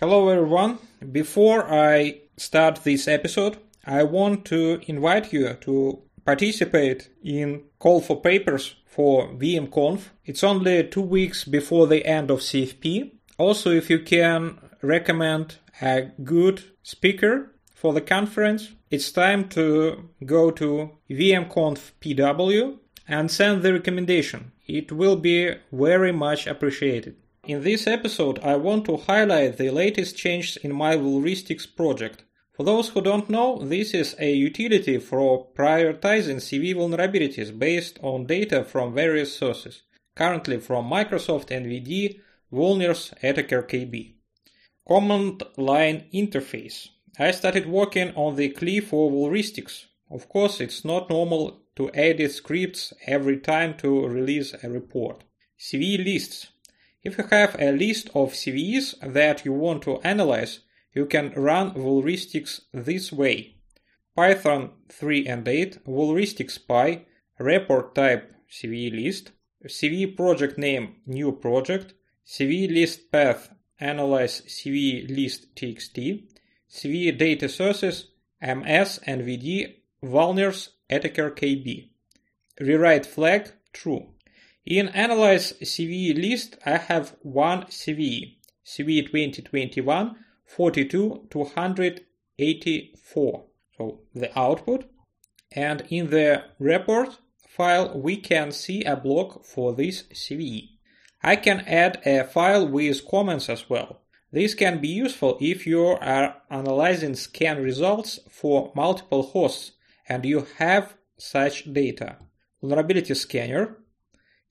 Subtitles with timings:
[0.00, 0.78] Hello everyone.
[1.10, 8.20] Before I start this episode, I want to invite you to participate in call for
[8.20, 10.10] papers for VMconf.
[10.24, 13.10] It's only two weeks before the end of CFP.
[13.38, 20.52] Also, if you can recommend a good speaker for the conference, it's time to go
[20.52, 22.78] to VMconf PW
[23.08, 24.52] and send the recommendation.
[24.64, 27.16] It will be very much appreciated.
[27.48, 32.22] In this episode, I want to highlight the latest changes in my Vulristics project.
[32.52, 38.26] For those who don't know, this is a utility for prioritizing CVE vulnerabilities based on
[38.26, 42.20] data from various sources, currently from Microsoft NVD,
[42.52, 44.12] Vulners, AttackerKB.
[44.86, 46.88] Command line interface.
[47.18, 49.86] I started working on the CLI for Vulristics.
[50.10, 55.24] Of course, it's not normal to edit scripts every time to release a report.
[55.58, 56.48] CVE lists.
[57.02, 60.60] If you have a list of CVEs that you want to analyze,
[60.94, 63.56] you can run Vulristics this way.
[64.16, 67.06] Python 3 and 8, Vulristics py,
[67.38, 69.30] report type CVE list,
[69.64, 71.94] CVE project name new project,
[72.26, 76.24] CVE list path analyze CVE list txt,
[76.70, 78.08] CVE data sources
[78.40, 81.90] ms nvd vulners attacker kb.
[82.60, 84.14] Rewrite flag true.
[84.68, 93.44] In Analyze CVE list, I have one CVE, CVE 2021 42 284.
[93.78, 94.84] So the output.
[95.52, 100.68] And in the report file, we can see a block for this CVE.
[101.22, 104.02] I can add a file with comments as well.
[104.30, 109.72] This can be useful if you are analyzing scan results for multiple hosts
[110.06, 112.18] and you have such data.
[112.60, 113.77] Vulnerability scanner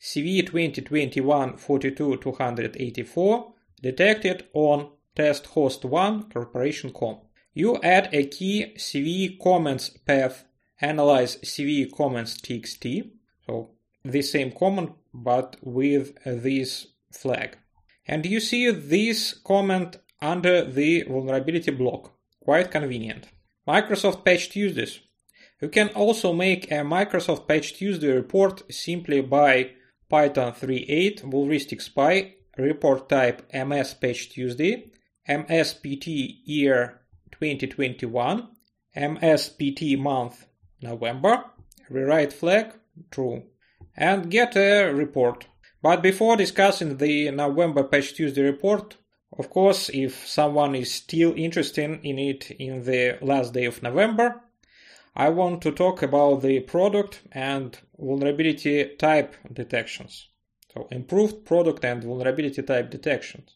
[0.02, 7.17] CVE 2021 42 284 detected on test host 1 corporation.com.
[7.54, 10.45] You add a key CVE comments path
[10.80, 13.09] analyze CVE comments txt,
[13.45, 13.71] so
[14.04, 17.58] the same comment but with this flag.
[18.08, 22.14] And you see this comment under the vulnerability block.
[22.39, 23.27] Quite convenient.
[23.67, 25.00] Microsoft Patch Tuesdays.
[25.61, 29.71] You can also make a Microsoft Patch Tuesday report simply by
[30.10, 34.92] Python 3.8 Vulristics py report type MS Patch Tuesday,
[35.28, 37.02] MSPT year
[37.32, 38.48] 2021,
[38.95, 40.48] MSPT month
[40.82, 41.44] November,
[41.90, 42.73] rewrite flag
[43.12, 43.44] true,
[43.95, 45.48] and get a report.
[45.82, 48.98] But before discussing the November Patch Tuesday report,
[49.38, 54.42] of course, if someone is still interested in it in the last day of November,
[55.20, 60.28] I want to talk about the product and vulnerability type detections.
[60.72, 63.56] So improved product and vulnerability type detections.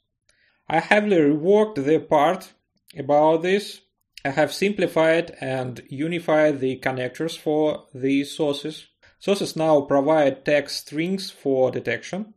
[0.68, 2.54] I heavily reworked the part
[2.98, 3.82] about this.
[4.26, 8.88] I have simplified and unified the connectors for these sources.
[9.20, 12.34] Sources now provide text strings for detection.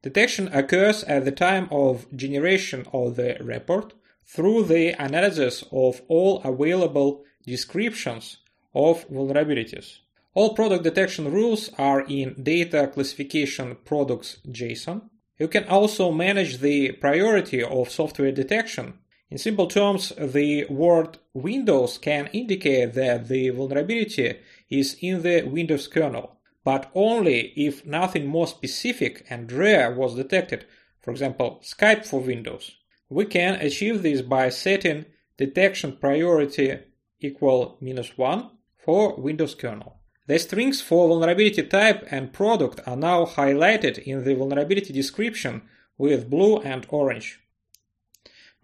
[0.00, 3.94] Detection occurs at the time of generation of the report
[4.24, 8.38] through the analysis of all available descriptions
[8.74, 9.98] of vulnerabilities.
[10.34, 15.02] All product detection rules are in data classification products JSON.
[15.38, 18.94] You can also manage the priority of software detection.
[19.30, 25.86] In simple terms, the word Windows can indicate that the vulnerability is in the Windows
[25.86, 30.66] kernel, but only if nothing more specific and rare was detected,
[31.00, 32.72] for example, Skype for Windows.
[33.08, 36.78] We can achieve this by setting detection priority
[37.20, 38.50] equal minus 1
[38.84, 40.00] for Windows kernel.
[40.26, 45.62] The strings for vulnerability type and product are now highlighted in the vulnerability description
[45.98, 47.40] with blue and orange.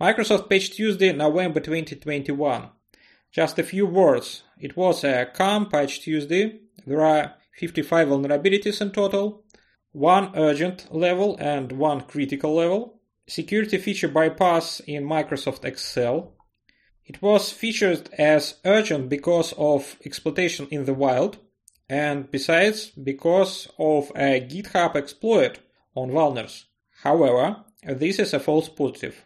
[0.00, 2.70] Microsoft Patch Tuesday, November 2021.
[3.31, 4.42] Just a few words.
[4.58, 6.60] It was a calm Patch Tuesday.
[6.87, 9.44] There are 55 vulnerabilities in total,
[9.92, 13.00] one urgent level and one critical level.
[13.28, 16.32] Security feature bypass in Microsoft Excel,
[17.11, 21.39] it was featured as urgent because of exploitation in the wild,
[21.89, 25.59] and besides because of a GitHub exploit
[25.97, 26.67] on Vulners.
[27.03, 29.17] However, this is a false positive.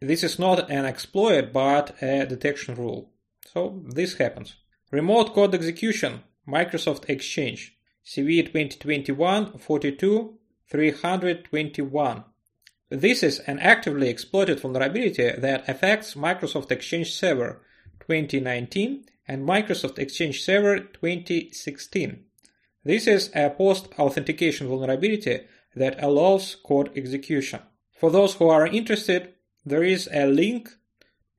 [0.00, 3.10] This is not an exploit but a detection rule.
[3.52, 4.56] So this happens.
[4.90, 7.76] Remote code execution, Microsoft Exchange,
[8.06, 10.38] CVE 2021 42
[10.70, 12.24] 321.
[12.90, 17.60] This is an actively exploited vulnerability that affects Microsoft Exchange Server
[18.00, 22.24] 2019 and Microsoft Exchange Server 2016.
[22.84, 25.40] This is a post-authentication vulnerability
[25.76, 27.60] that allows code execution.
[27.92, 29.34] For those who are interested,
[29.66, 30.70] there is a link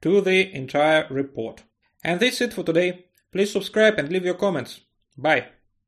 [0.03, 1.63] to the entire report.
[2.03, 3.05] And that's it for today.
[3.31, 4.81] Please subscribe and leave your comments.
[5.17, 5.47] Bye.